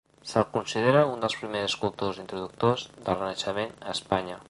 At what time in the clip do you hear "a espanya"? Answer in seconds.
3.83-4.39